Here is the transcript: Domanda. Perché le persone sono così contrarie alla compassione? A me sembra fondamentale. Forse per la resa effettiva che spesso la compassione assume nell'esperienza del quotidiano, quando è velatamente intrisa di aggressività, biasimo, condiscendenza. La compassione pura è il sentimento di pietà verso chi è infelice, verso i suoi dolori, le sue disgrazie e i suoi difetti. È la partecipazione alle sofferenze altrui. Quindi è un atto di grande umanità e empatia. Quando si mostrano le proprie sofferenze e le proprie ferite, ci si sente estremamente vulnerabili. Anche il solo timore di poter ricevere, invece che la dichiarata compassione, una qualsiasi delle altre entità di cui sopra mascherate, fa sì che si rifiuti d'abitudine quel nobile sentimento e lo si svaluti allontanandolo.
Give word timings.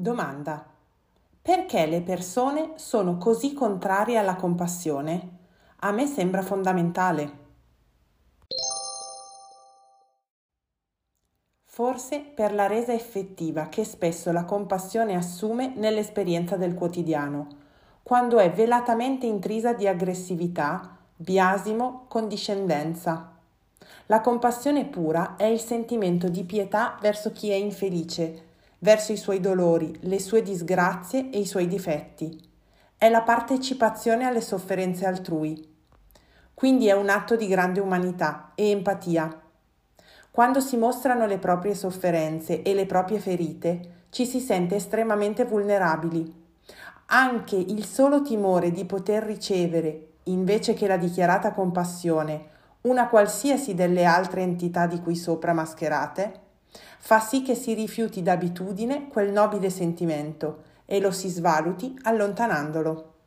Domanda. 0.00 0.64
Perché 1.42 1.84
le 1.86 2.02
persone 2.02 2.74
sono 2.76 3.18
così 3.18 3.52
contrarie 3.52 4.16
alla 4.16 4.36
compassione? 4.36 5.38
A 5.80 5.90
me 5.90 6.06
sembra 6.06 6.40
fondamentale. 6.40 7.46
Forse 11.64 12.20
per 12.20 12.54
la 12.54 12.68
resa 12.68 12.92
effettiva 12.92 13.66
che 13.66 13.82
spesso 13.82 14.30
la 14.30 14.44
compassione 14.44 15.16
assume 15.16 15.72
nell'esperienza 15.74 16.56
del 16.56 16.74
quotidiano, 16.74 17.48
quando 18.04 18.38
è 18.38 18.52
velatamente 18.52 19.26
intrisa 19.26 19.72
di 19.72 19.88
aggressività, 19.88 20.96
biasimo, 21.16 22.04
condiscendenza. 22.06 23.32
La 24.06 24.20
compassione 24.20 24.84
pura 24.84 25.34
è 25.34 25.46
il 25.46 25.58
sentimento 25.58 26.28
di 26.28 26.44
pietà 26.44 26.96
verso 27.00 27.32
chi 27.32 27.50
è 27.50 27.54
infelice, 27.54 28.46
verso 28.78 29.12
i 29.12 29.16
suoi 29.16 29.40
dolori, 29.40 29.96
le 30.02 30.20
sue 30.20 30.42
disgrazie 30.42 31.30
e 31.30 31.38
i 31.38 31.46
suoi 31.46 31.66
difetti. 31.66 32.40
È 32.96 33.08
la 33.08 33.22
partecipazione 33.22 34.24
alle 34.24 34.40
sofferenze 34.40 35.06
altrui. 35.06 35.76
Quindi 36.54 36.88
è 36.88 36.92
un 36.92 37.08
atto 37.08 37.36
di 37.36 37.46
grande 37.46 37.80
umanità 37.80 38.52
e 38.54 38.70
empatia. 38.70 39.42
Quando 40.30 40.60
si 40.60 40.76
mostrano 40.76 41.26
le 41.26 41.38
proprie 41.38 41.74
sofferenze 41.74 42.62
e 42.62 42.74
le 42.74 42.86
proprie 42.86 43.18
ferite, 43.18 44.06
ci 44.10 44.26
si 44.26 44.40
sente 44.40 44.76
estremamente 44.76 45.44
vulnerabili. 45.44 46.46
Anche 47.06 47.56
il 47.56 47.84
solo 47.84 48.22
timore 48.22 48.70
di 48.70 48.84
poter 48.84 49.22
ricevere, 49.22 50.08
invece 50.24 50.74
che 50.74 50.86
la 50.86 50.96
dichiarata 50.96 51.52
compassione, 51.52 52.56
una 52.82 53.08
qualsiasi 53.08 53.74
delle 53.74 54.04
altre 54.04 54.42
entità 54.42 54.86
di 54.86 55.00
cui 55.00 55.16
sopra 55.16 55.52
mascherate, 55.52 56.40
fa 56.98 57.20
sì 57.20 57.42
che 57.42 57.54
si 57.54 57.74
rifiuti 57.74 58.22
d'abitudine 58.22 59.08
quel 59.08 59.32
nobile 59.32 59.70
sentimento 59.70 60.64
e 60.84 61.00
lo 61.00 61.10
si 61.10 61.28
svaluti 61.28 61.98
allontanandolo. 62.02 63.17